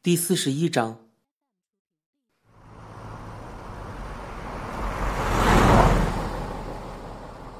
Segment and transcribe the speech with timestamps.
[0.00, 1.00] 第四十一章。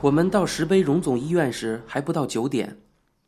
[0.03, 2.79] 我们到石碑荣总医院时还不到九点，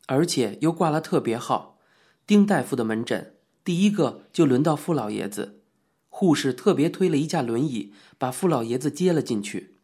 [0.07, 1.79] 而且又挂了特别号，
[2.25, 3.35] 丁大夫的门诊
[3.65, 5.61] 第一个就轮到傅老爷子。
[6.08, 9.74] 护士特别推了一架轮椅，把傅老爷子接了进去。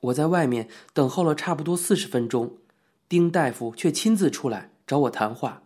[0.00, 2.58] 我在外面等候了差不多四十分钟，
[3.08, 5.62] 丁大夫却亲自出来找我谈话。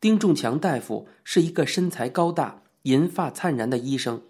[0.00, 4.22] 丁仲强大夫是一个身材高大、银发灿然的医生，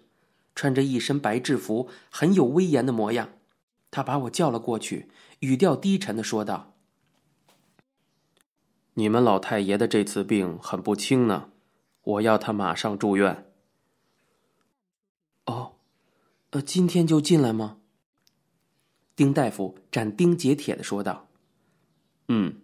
[0.53, 3.29] 穿着一身白制服，很有威严的模样。
[3.89, 6.73] 他把我叫了过去，语调低沉的说道
[8.95, 11.49] ：“你们老太爷的这次病很不轻呢，
[12.03, 13.51] 我要他马上住院。
[15.47, 15.75] ”“哦，
[16.51, 17.77] 呃，今天就进来吗？”
[19.15, 21.27] 丁大夫斩钉截铁的说道。
[22.27, 22.61] “嗯，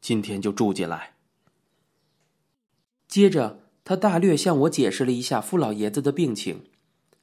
[0.00, 1.14] 今天就住进来。”
[3.08, 6.64] 接着，他大略向我解释了一下傅老爷子的病情。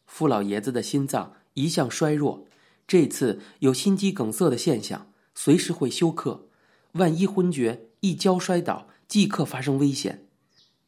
[0.07, 2.47] 傅老爷子的心脏一向衰弱，
[2.87, 6.47] 这次有心肌梗塞的现象，随时会休克。
[6.93, 10.25] 万一昏厥，一跤摔倒，即刻发生危险。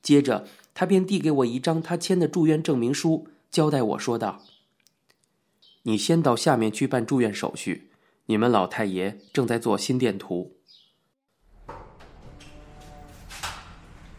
[0.02, 4.44] 接着，他便递给我一张他签的住院证明书，交代我说道
[5.84, 7.92] ：“你先到下面去办住院手续，
[8.25, 10.56] 你们老太爷正在做心电图。”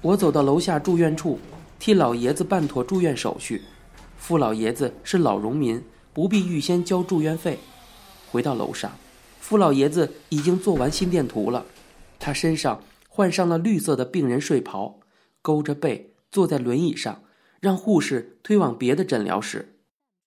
[0.00, 1.40] 我走到楼下住院处，
[1.80, 3.62] 替老爷子办妥住院手续。
[4.16, 5.82] 傅老爷子是老农民，
[6.12, 7.58] 不必预先交住院费。
[8.30, 8.92] 回到楼上，
[9.40, 11.66] 傅老爷子已经做完心电图了。
[12.20, 15.00] 他身上换上了绿色的病人睡袍，
[15.42, 17.22] 勾着背坐在轮椅上，
[17.58, 19.80] 让护士推往别的诊疗室。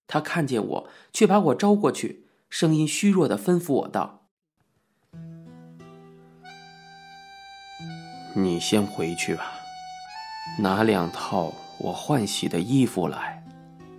[0.08, 4.26] 他看见我，却把我招过去，声音虚弱的吩咐我道
[8.36, 9.54] ：“你先回去吧。”
[10.58, 13.42] 拿两套我换洗的衣服来，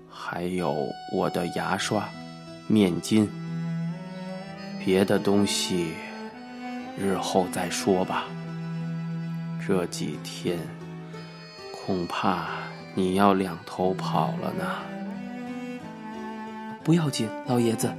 [0.08, 0.74] 还有
[1.12, 2.08] 我的牙刷、
[2.68, 3.26] 面巾。
[4.84, 5.92] 别的东西
[6.98, 8.24] 日后再说吧。
[9.64, 10.58] 这几天
[11.72, 12.48] 恐怕
[12.94, 14.64] 你要两头跑了呢。
[16.84, 17.92] 不要紧，老爷子。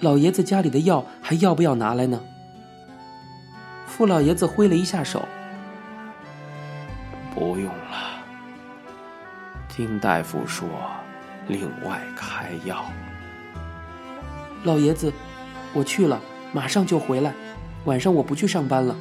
[0.00, 2.20] 老爷子家里的药还要不要拿来呢？
[3.86, 5.28] 傅老爷子挥了一下手。
[7.40, 8.22] 不用了，
[9.66, 10.68] 听大夫说，
[11.48, 12.84] 另外开药。
[14.62, 15.10] 老爷子，
[15.72, 16.20] 我去了，
[16.52, 17.32] 马上就回来。
[17.86, 18.94] 晚上我不去上班了。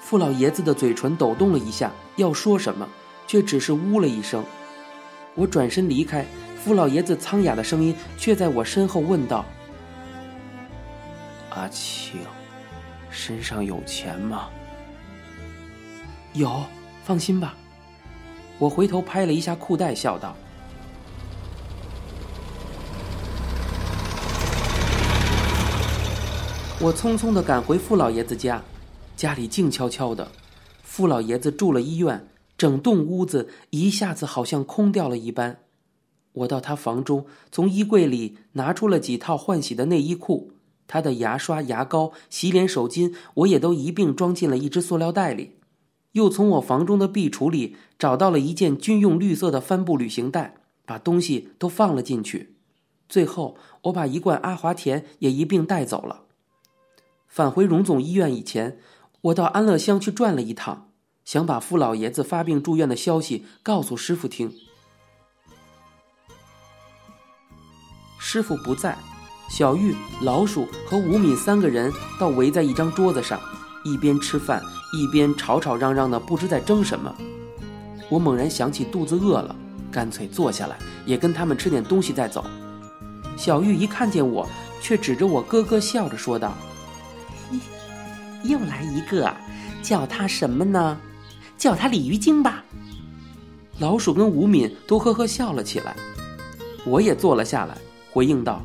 [0.00, 2.88] 傅老爷子的嘴唇抖动了一下，要说什么，
[3.26, 4.44] 却只是呜了一声。
[5.34, 6.24] 我转身离开，
[6.56, 9.44] 傅老爷子苍哑的声音却在我身后问道
[11.50, 12.20] ：“阿庆，
[13.10, 14.48] 身上有钱吗？”
[16.34, 16.64] 有，
[17.02, 17.56] 放心吧。
[18.58, 20.36] 我回头拍了一下裤带，笑道
[26.80, 28.62] ：“我匆匆的赶回傅老爷子家，
[29.16, 30.30] 家里静悄悄的。
[30.84, 35.58] 傅老爷子住了医院，整栋屋子一下子好像空掉了一般。
[36.32, 40.52] 我到他房中，从衣柜里拿出了几套换洗的内衣裤，
[40.86, 45.56] 他的牙刷、牙膏、洗脸手巾，我也都一并装进了一只塑料袋里。
[46.12, 52.56] 又从我房中的壁橱里找到了一件军用绿色的帆布旅行袋，把东西都放了进去。
[53.08, 56.22] 最后，我把一罐阿华田也一并带走了。
[57.26, 58.80] 返回荣总医院以前，
[59.20, 60.90] 我到安乐乡去转了一趟，
[61.24, 64.52] 想把傅老爷子发病住院的消息告诉师傅听。
[68.18, 68.98] 师傅不在，
[69.48, 73.40] 小玉、老鼠和吴敏三个人倒围在一张桌子上，
[73.84, 74.62] 一边吃饭。
[74.92, 77.14] 一边吵吵嚷嚷的，不知在争什么。
[78.08, 79.54] 我猛然想起肚子饿了，
[79.90, 82.44] 干脆坐下来，也跟他们吃点东西再走。
[83.36, 84.48] 小玉一看见我，
[84.80, 86.54] 却指着我咯咯笑着说道
[88.42, 89.32] ：“又来一个，
[89.80, 90.98] 叫他什么呢？
[91.56, 92.64] 叫他鲤鱼精吧。”
[93.78, 95.96] 老鼠跟吴敏都呵呵笑了起来。
[96.84, 97.78] 我也坐了下来，
[98.10, 98.60] 回应道：“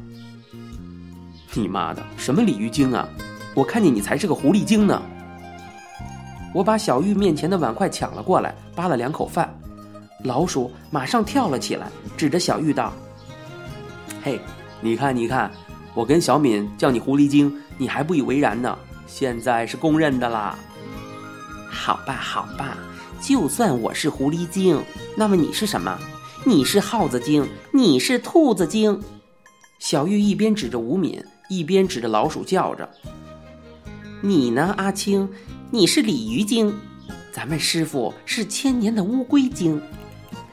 [1.53, 3.07] 你妈的，什么鲤鱼精啊？
[3.53, 5.01] 我看见你才是个狐狸精呢。”
[6.55, 9.53] 我把小玉面前的碗筷抢了过来，扒了两口饭。
[10.23, 12.93] 老鼠马上跳了起来，指着小玉道
[14.23, 14.39] ：“嘿，
[14.79, 15.51] 你看，你看，
[15.93, 18.73] 我跟小敏叫你狐狸精，你还不以为然呢？
[19.05, 20.57] 现在是公认的啦。”
[21.69, 22.77] 好吧，好吧，
[23.19, 24.81] 就算我是狐狸精，
[25.17, 25.99] 那么你是什么？
[26.45, 28.97] 你是耗子精，你是兔子精。
[29.79, 32.89] 小玉一边指着吴敏，一边指着老鼠叫着
[34.23, 35.29] ：“你呢，阿青？”
[35.75, 36.73] 你是鲤鱼精，
[37.33, 39.79] 咱们师傅是千年的乌龟精，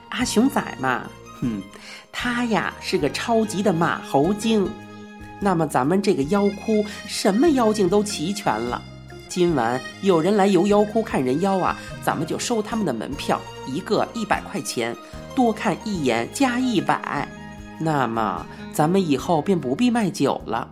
[0.09, 1.09] 阿熊仔嘛，
[1.41, 1.63] 哼，
[2.11, 4.69] 他呀是个超级的马猴精。
[5.39, 8.83] 那么咱们这个妖窟什么妖精都齐全了。
[9.29, 14.93] 今晚有人来游妖窟看人妖啊，咱们就收他们的门票，一个一百块钱，
[15.37, 17.29] 多看一眼加一百。
[17.79, 20.69] 那么咱们以后便不必卖酒了。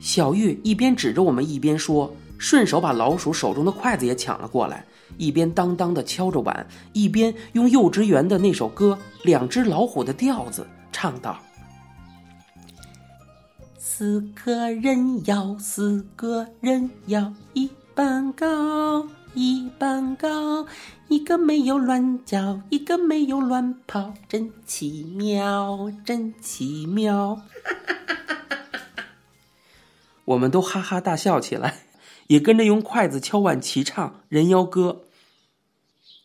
[0.00, 4.84] 小玉一边指着我们，一边说，顺手把老鼠手中的筷子也抢了过来，
[5.16, 11.38] 一边当当的敲着碗，一边用幼稚园的那首歌《两只老虎》的调子唱道。
[13.76, 20.64] 四个人要，四个人要，一般高，一般高，
[21.08, 27.40] 一个没有乱叫，一个没有乱跑，真奇妙，真奇妙。
[30.26, 31.87] 我们都哈哈大笑起来，
[32.28, 35.02] 也跟着用筷子敲碗齐唱《人妖歌》。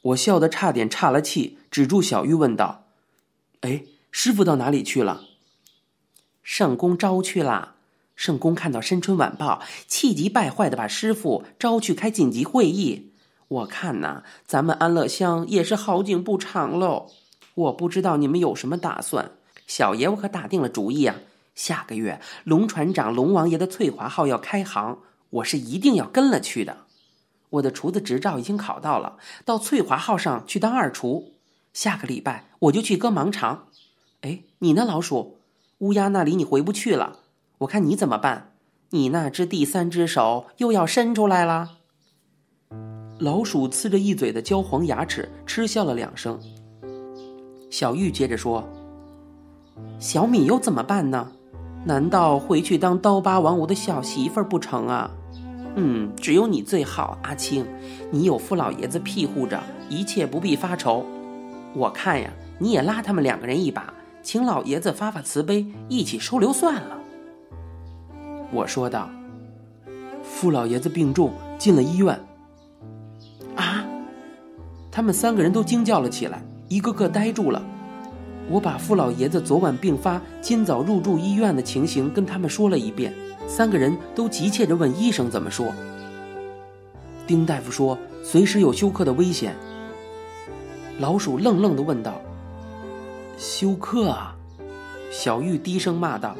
[0.02, 2.86] 我笑得差点岔了气，止住小玉问道
[3.62, 5.26] ：“哎，师傅到哪里去了？”
[6.44, 7.76] 圣公招去了。
[8.16, 13.12] 圣公看到《申春晚报》，气急败坏的把师傅招去开紧急会议。
[13.48, 17.12] 我看呐，咱们安乐乡也是好景不长喽。
[17.56, 19.32] 我不知道你们有什么打算。
[19.66, 21.16] 小爷我可打定了主意啊，
[21.56, 25.00] 下个月龙船长龙王爷的翠华号要开航，
[25.34, 26.78] 我是一定要跟了去的。
[27.50, 31.34] 我的厨子执照已经考到了，到翠华号上去当二厨。
[31.74, 33.66] 下个礼拜我就去割盲肠。
[34.22, 35.38] 哎，你呢，老鼠？
[35.80, 37.20] 乌鸦那里你回不去了，
[37.60, 38.52] 我看你怎么办？
[38.92, 41.78] 你那只第三只手又要伸出来了。
[43.18, 46.40] 老鼠呲着一嘴的焦黄牙齿，嗤笑了两声。
[47.72, 48.64] 小玉接着说
[50.00, 51.32] ：“小米又怎么办呢？
[51.86, 55.12] 难道回去当刀疤王五的小媳妇儿不成啊？
[55.76, 57.66] 嗯，只有你最好，阿青，
[58.12, 61.06] 你有傅老爷子庇护着，一切不必发愁。
[61.74, 62.30] 我看呀，
[62.60, 63.94] 你也拉他们两个人一把。”
[64.24, 66.98] 请老爷子发发慈悲，一起收留算了。
[68.54, 69.10] 我说道
[70.24, 72.18] ：“傅老爷子病重，进了医院。”
[73.58, 73.84] 啊！
[74.90, 77.62] 他们三个人都惊叫了起来，一个个呆住了。
[78.48, 83.14] 我把傅老爷子昨晚病发、今早入住医院的情形跟他们说了一遍，
[83.48, 85.72] 三个人都急切着问医生怎么说。
[87.26, 89.56] 丁大夫说：“随时有休克的危险。”
[91.00, 92.20] 老鼠愣愣的问道。
[93.38, 94.36] 休克啊！
[95.12, 96.36] 小玉低声骂道：“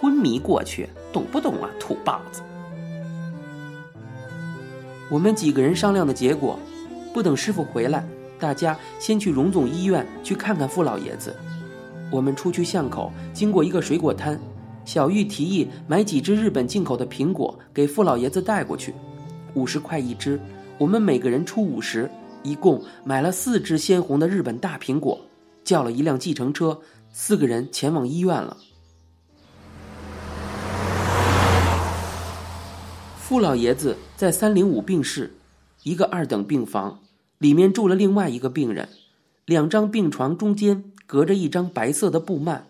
[0.00, 2.42] 昏迷过去，懂不懂啊，土包子！”
[5.10, 6.58] 我们几个人商量的结果，
[7.14, 8.04] 不等师傅回来，
[8.38, 11.34] 大家先去荣总医院去看看傅老爷子。
[12.10, 14.40] 我们出去巷口，经过一个水果摊，
[14.86, 18.94] 小玉提议买几只日本进口的苹果给傅老爷子带过去，
[19.52, 20.40] 五十块一只，
[20.78, 22.08] 我们每个人出五十，
[22.44, 25.20] 一共买了四只鲜红的日本大苹果。
[25.64, 26.80] 叫了一辆计程车，
[27.10, 28.56] 四个人前往医院了。
[33.18, 35.34] 傅老爷子在三零五病室，
[35.82, 37.00] 一个二等病房，
[37.38, 38.88] 里面住了另外一个病人，
[39.44, 42.62] 两张病床中间隔着一张白色的布幔。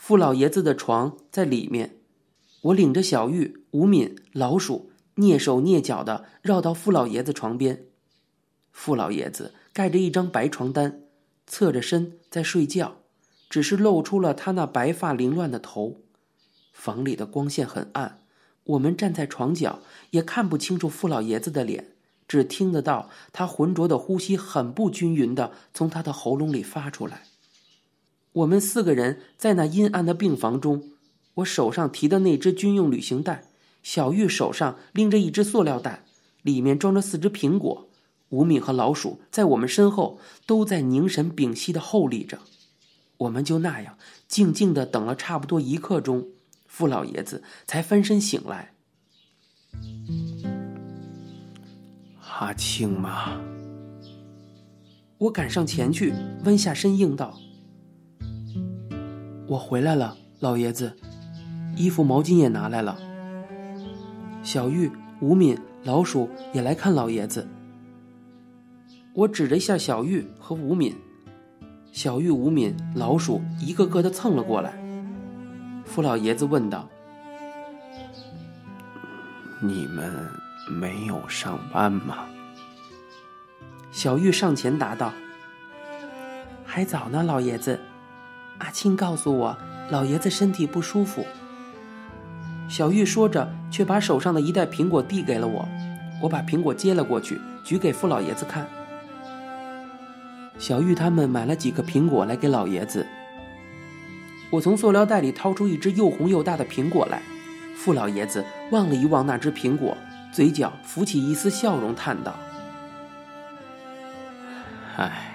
[0.00, 1.98] 傅老爷子的床在里面，
[2.62, 7.84] 我领着小玉、吴敏、老鼠，蹑手蹑脚的绕到傅老爷子床边。
[8.72, 11.02] 傅老爷子盖着一张白床单。
[11.46, 13.02] 侧着身在睡觉，
[13.50, 16.00] 只是露出了他那白发凌乱的头。
[16.72, 18.22] 房里的光线很暗，
[18.64, 19.80] 我们站在床角
[20.12, 21.92] 也看不清楚傅老爷子的脸，
[22.26, 27.24] 只听得到他浑浊的呼吸很不均匀的从他的喉咙里发出来。
[28.32, 30.90] 我们四个人在那阴暗的病房中，
[31.34, 33.44] 我手上提的那只军用旅行袋，
[33.82, 36.04] 小玉手上拎着一只塑料袋，
[36.42, 37.88] 里面装着四只苹果。
[38.28, 42.38] 吴敏和老鼠在我们身后，都在凝神屏息的候立着。
[43.16, 46.28] 我们就那样静静的等了差不多一刻钟，
[46.68, 48.72] 傅老爷子才翻身醒来。
[52.22, 53.40] 阿庆吗？
[55.18, 57.38] 我赶上前去，弯下身应道
[59.50, 60.96] ：“我回来了，老爷子，
[61.74, 62.96] 衣服毛巾也拿来了。
[64.44, 64.88] 小玉、
[65.20, 67.48] 吴敏、老鼠也来看老爷子。”
[69.12, 70.94] 我指了一下小玉和吴敏，
[71.90, 74.72] 小玉、吴敏、老鼠一个个的蹭了过来。
[75.84, 76.88] 傅老爷子问道
[79.60, 80.28] ：“你们
[80.70, 82.18] 没有上班吗？”
[83.90, 85.12] 小玉上前答道
[86.64, 87.80] ：“还早呢，老爷子。
[88.60, 89.58] 阿青告诉我，
[89.90, 91.26] 老爷子身体不舒服。”
[92.70, 95.68] 小玉说着，却把手上的一袋苹果递给了我。
[96.22, 98.68] 我把苹果接了过去，举给傅老爷子看。
[100.58, 103.06] 小玉他们买了几个苹果来给老爷子。
[104.50, 107.22] 我从塑料袋里掏出一只又红又大的苹果来，
[107.74, 109.96] 傅老爷子望了一望那只苹果，
[110.32, 112.34] 嘴角浮起一丝笑容，叹道
[114.96, 115.29] ：“唉，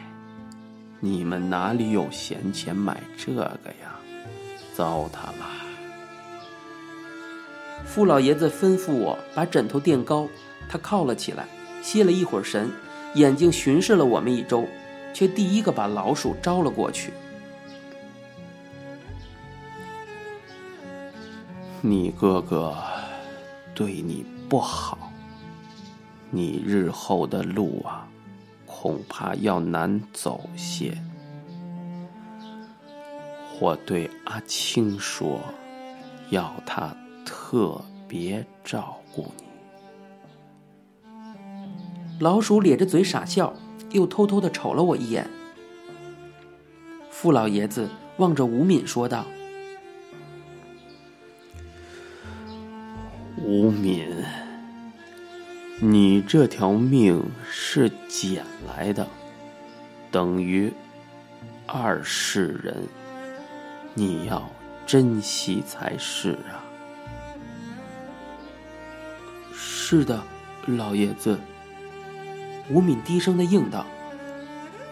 [1.06, 3.44] 你们哪里有闲钱买这个
[3.80, 3.94] 呀？
[4.74, 5.46] 糟蹋了。”
[7.86, 10.28] 傅老爷子吩咐我把枕头垫高，
[10.68, 11.46] 他靠了起来，
[11.84, 12.72] 歇了一会儿神，
[13.14, 14.66] 眼睛巡视了我们一周，
[15.14, 17.14] 却第一个把老鼠招了过去。
[21.82, 22.76] 你哥哥
[23.76, 25.12] 对你不好，
[26.32, 28.08] 你日后的路啊，
[28.86, 30.96] 恐怕要难走些。
[33.60, 35.42] 我对阿青说，
[36.30, 39.46] 要他特别照顾你。
[42.20, 43.52] 老鼠咧着嘴傻笑，
[43.90, 45.28] 又偷偷的瞅了我一眼。
[47.10, 49.26] 傅老爷子望着吴敏说道。
[53.38, 54.06] 吴敏，
[55.88, 59.08] 你这条命是捡来的，
[60.10, 60.74] 等于
[61.68, 62.76] 二世人，
[63.94, 64.50] 你要
[64.88, 66.58] 珍惜才是啊！
[69.54, 70.24] 是的，
[70.66, 71.40] 老爷子。
[72.72, 73.86] 吴敏低声的应道。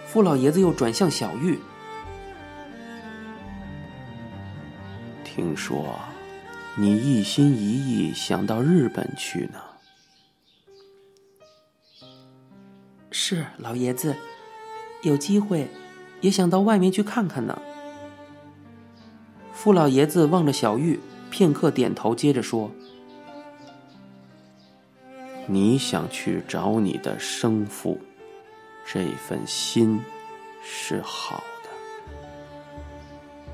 [0.05, 1.59] 傅老爷子又转向小玉，
[5.23, 5.99] 听说。
[6.75, 9.59] 你一心一意想到日本去呢？
[13.13, 14.15] 是老爷子，
[15.03, 15.69] 有机会
[16.19, 17.61] 也想到外面去看看呢。
[19.53, 22.71] 傅老爷子望着小玉，片刻点头，接着说
[25.45, 28.01] ：“你想去找你的生父，
[28.83, 30.01] 这份心
[30.63, 31.69] 是好的，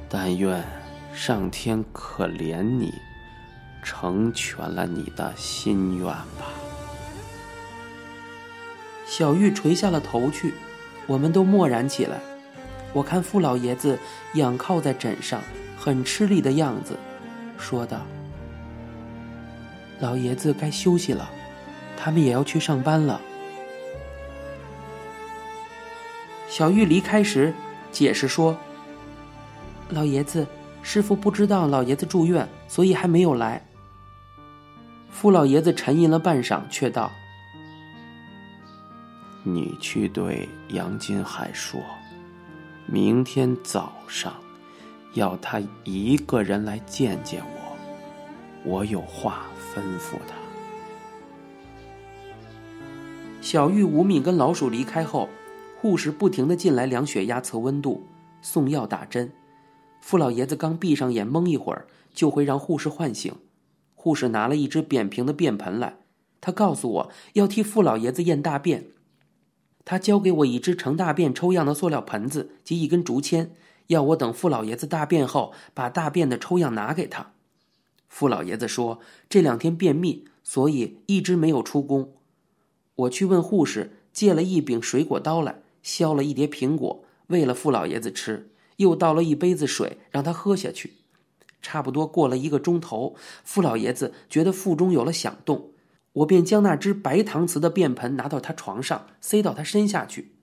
[0.08, 0.64] 但愿
[1.14, 2.94] 上天可怜你。”
[3.82, 6.59] 成全了你的心愿吧。
[9.10, 10.54] 小玉垂下了头去，
[11.08, 12.20] 我们都默然起来。
[12.94, 13.98] 我看傅老爷子
[14.36, 15.42] 仰靠在枕上，
[15.76, 16.96] 很吃力的样子，
[17.58, 18.06] 说道
[20.00, 21.28] ：“老爷子该休息了，
[21.98, 23.20] 他们也要去上班了。”
[26.48, 27.52] 小玉离开时
[27.92, 28.56] 解释说
[29.90, 30.46] ：“老爷子，
[30.84, 33.66] 师傅不知道老爷子住院，所以还没有来。”
[35.10, 37.12] 傅老爷子沉吟了半晌，却道
[39.44, 41.82] ：“你去对杨金海说，
[42.86, 44.34] 明天早上
[45.14, 47.78] 要他一个人来见见我，
[48.64, 50.36] 我有话吩咐他。”
[53.42, 55.30] 小玉、吴敏跟老鼠离开后，
[55.80, 58.06] 护士不停的进来量血压、测温度、
[58.42, 59.32] 送药、打针。
[60.02, 63.34] 傅老爷子刚闭上眼蒙一会儿，就会让护士唤醒。
[63.96, 65.96] 护士拿了一只扁平的便盆来，
[66.42, 68.86] 他告诉我要替傅老爷子验大便。
[69.86, 73.52] 他交给我一只盛大便抽样的塑料盆子及一根竹签，
[73.88, 77.32] 要我等傅老爷子大便后把大便的抽样拿给他。
[78.08, 82.14] 傅老爷子说这两天便秘，所以一直没有出宫。
[82.96, 90.94] 我去问护士借了一柄水果刀来，削了一碟苹果喂了傅老爷子吃，又倒了一杯子水让他喝下去。
[91.62, 95.72] 差不多过了一个钟头，傅老爷子觉得腹中有了响动，
[96.14, 100.34] 我便将那只白搪瓷的便盆拿到他床上，塞到他身下去。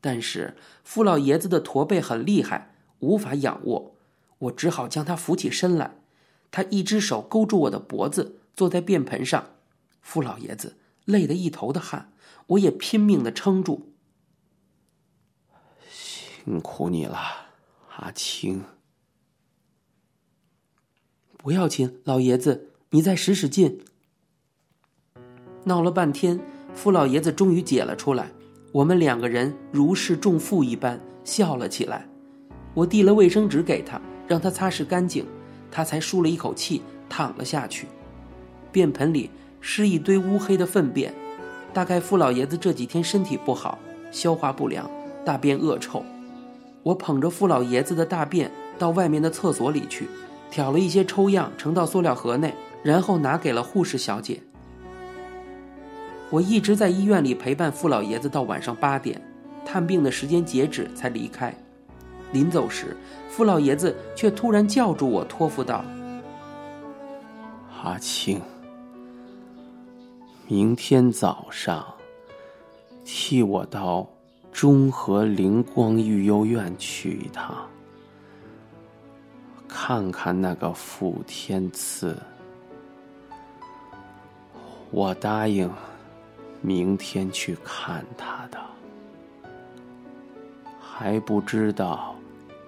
[0.00, 3.96] 但是傅老爷子的驼背很厉害，无法仰卧，
[4.38, 5.96] 我只好将他扶起身来。
[6.50, 9.50] 他一只手勾住我的脖子，坐在便盆上。
[10.00, 12.12] 傅老爷子累得一头的汗，
[12.46, 13.92] 我也拼命的撑住。
[15.90, 17.18] 辛苦你了，
[17.96, 18.64] 阿青。
[21.36, 23.84] 不要紧，老爷子，你再使使劲。
[25.64, 26.38] 闹了半天，
[26.74, 28.30] 傅老爷子终于解了出来。
[28.72, 32.06] 我们两个人如释重负一般笑了起来。
[32.74, 35.26] 我递了卫生纸给他，让他擦拭干净，
[35.70, 37.86] 他才舒了一口气，躺了下去。
[38.70, 41.12] 便盆里是一堆乌黑的粪便，
[41.72, 43.78] 大概傅老爷子这几天身体不好，
[44.10, 44.88] 消化不良，
[45.24, 46.04] 大便恶臭。
[46.82, 50.06] 我捧着傅老爷子的大便到外面的厕所里去。
[50.50, 54.42] 挑了一些抽样盛到塑料盒内，然后拿给了护士小姐。
[56.30, 59.20] 我一直在医院里陪伴傅老爷子到晚上八点，
[59.64, 61.54] 探病的时间截止才离开。
[62.32, 62.94] 临走时，
[63.30, 65.82] 傅老爷子却突然叫住我，托付道
[67.82, 68.42] ：“阿青，
[70.46, 71.82] 明天早上
[73.06, 74.06] 替我到
[74.52, 77.66] 中和灵光育幼院去一趟，
[79.66, 82.14] 看看那个傅天赐。
[84.90, 85.70] 我答应
[86.60, 88.58] 明天去看他的，
[90.80, 92.14] 还不知道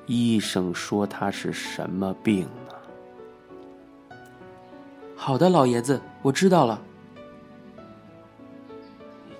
[0.07, 4.17] 医生说他是什么病呢。
[5.17, 6.81] 好的，老爷子，我知道了。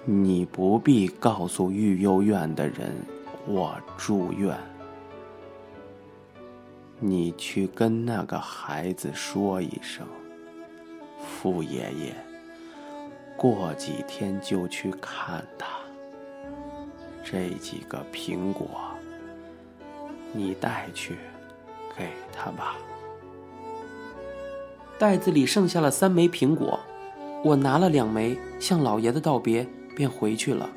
[0.05, 2.93] 你不必告诉育幼院的人
[3.47, 4.59] 我住院，
[6.99, 10.07] 你去跟那个孩子说一声，
[11.25, 12.15] 傅爷爷
[13.41, 15.67] 过几天就去看他。
[17.25, 18.69] 这几个苹果，
[20.35, 21.17] 你带去
[21.97, 22.77] 给他吧。
[24.99, 26.79] 袋子里剩下了三枚苹果，
[27.43, 29.67] 我拿了两枚，向老爷子道别。
[29.97, 30.69] 便回去了。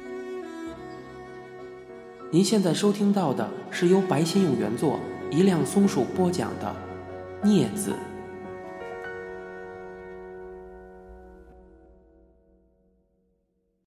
[2.32, 6.76] 您现在收听到的是由白先勇原作、一辆松鼠播讲的
[7.48, 7.92] 《镊子》。